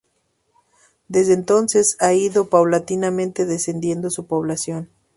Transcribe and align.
Desde 1.09 1.33
entonces 1.33 1.95
ha 1.99 2.11
ido 2.15 2.49
paulatinamente 2.49 3.45
descendiendo 3.45 4.09
su 4.09 4.25
población. 4.25 4.89